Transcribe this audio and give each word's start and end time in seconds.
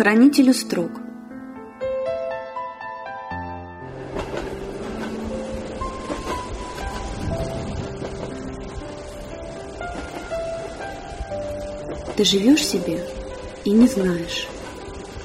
Хранителю 0.00 0.54
строк 0.54 0.92
Ты 12.16 12.24
живешь 12.24 12.64
себе 12.64 13.04
и 13.66 13.72
не 13.72 13.86
знаешь. 13.86 14.48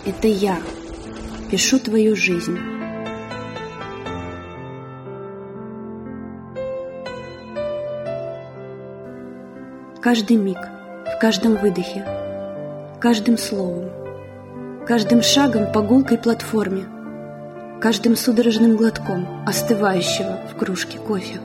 Это 0.05 0.27
я 0.27 0.57
пишу 1.49 1.79
твою 1.79 2.17
жизнь. 2.17 2.59
Каждый 10.01 10.35
миг, 10.35 10.59
в 10.59 11.17
каждом 11.21 11.55
выдохе, 11.55 12.05
каждым 12.99 13.37
словом, 13.37 14.04
каждым 14.87 15.21
шагом 15.21 15.71
по 15.71 15.81
гулкой 15.81 16.17
платформе, 16.17 16.85
каждым 17.81 18.15
судорожным 18.15 18.77
глотком 18.77 19.43
остывающего 19.47 20.39
в 20.51 20.57
кружке 20.57 20.97
кофе. 20.99 21.39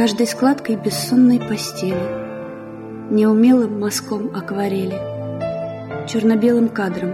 каждой 0.00 0.26
складкой 0.26 0.76
бессонной 0.76 1.38
постели, 1.38 3.10
неумелым 3.10 3.78
мазком 3.78 4.34
акварели, 4.34 4.96
черно-белым 6.08 6.70
кадром, 6.70 7.12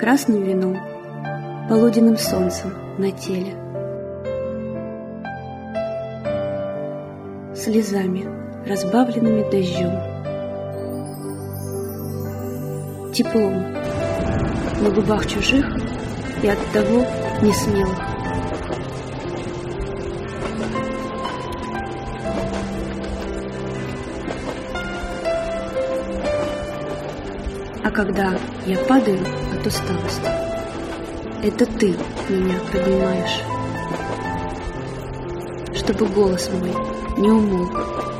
красным 0.00 0.42
вином, 0.42 0.76
полуденным 1.68 2.18
солнцем 2.18 2.74
на 2.98 3.12
теле. 3.12 3.54
Слезами, 7.54 8.26
разбавленными 8.66 9.48
дождем. 9.48 10.13
Теплом 13.14 13.72
на 14.80 14.90
губах 14.90 15.24
чужих 15.28 15.64
и 16.42 16.48
от 16.48 16.58
того 16.72 17.06
несмелых. 17.42 17.96
А 27.84 27.90
когда 27.92 28.32
я 28.66 28.78
падаю 28.78 29.20
от 29.52 29.64
усталости, 29.64 30.28
это 31.44 31.66
ты 31.66 31.94
меня 32.28 32.58
поднимаешь, 32.72 33.42
чтобы 35.76 36.06
голос 36.06 36.50
мой 36.50 36.74
не 37.16 37.30
умолк 37.30 38.13